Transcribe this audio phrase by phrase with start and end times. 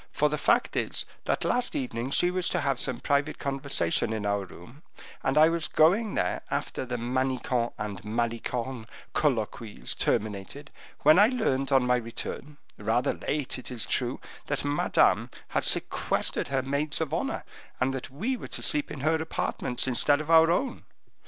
[0.11, 4.25] For, the fact is, that last evening she wished to have some private conversation in
[4.25, 4.81] our room,
[5.21, 11.71] and I was going there after the Manicamp and Malicorne colloquies terminated, when I learned,
[11.71, 17.13] on my return, rather late, it is true, that Madame had sequestered her maids of
[17.13, 17.43] honor,
[17.79, 20.81] and that we were to sleep in her apartments, instead of our own.